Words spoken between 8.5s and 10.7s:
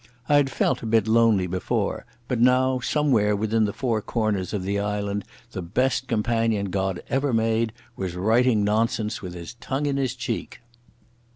nonsense with his tongue in his old cheek.